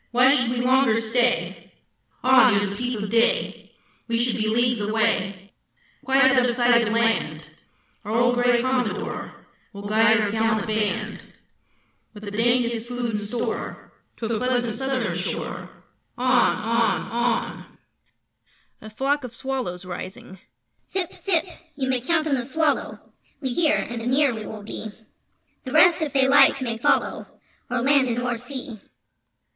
Why 0.09 0.33
should 0.35 0.49
we 0.49 0.61
longer 0.65 0.99
stay? 0.99 1.73
On! 2.23 2.55
Ere 2.55 2.65
the 2.65 2.75
peep 2.75 2.99
of 2.99 3.11
day 3.11 3.75
We 4.07 4.17
should 4.17 4.35
be 4.37 4.47
leagues 4.47 4.81
away, 4.81 5.51
Quite 6.03 6.23
out 6.23 6.39
of 6.43 6.55
sight 6.55 6.87
of 6.87 6.91
land! 6.91 7.47
Our 8.03 8.13
old 8.13 8.33
gray 8.33 8.63
Commodore 8.63 9.45
Will 9.73 9.87
guide 9.87 10.19
our 10.19 10.31
gallant 10.31 10.65
band 10.65 11.21
With 12.15 12.23
the 12.23 12.31
daintiest 12.31 12.87
food 12.87 13.11
in 13.11 13.17
store! 13.19 13.93
To 14.17 14.25
a 14.25 14.37
pleasant 14.39 14.73
southern 14.73 15.13
shore, 15.15 15.69
On! 16.17 16.55
On! 16.57 17.01
On! 17.11 17.77
[A 18.81 18.89
Flock 18.89 19.23
of 19.23 19.35
Swallows 19.35 19.85
Rising]: 19.85 20.39
Zip! 20.89 21.13
Zip! 21.13 21.45
You 21.75 21.87
may 21.87 22.01
count 22.01 22.25
on 22.25 22.33
the 22.33 22.41
Swallow! 22.41 22.99
We 23.39 23.49
hear, 23.53 23.75
and 23.77 24.01
anear 24.01 24.33
we 24.33 24.47
will 24.47 24.63
be; 24.63 24.87
The 25.63 25.71
rest, 25.71 26.01
if 26.01 26.11
they 26.11 26.27
like, 26.27 26.59
may 26.59 26.79
follow 26.79 27.27
O'er 27.69 27.81
land 27.81 28.07
and 28.07 28.17
o'er 28.17 28.33
sea. 28.33 28.81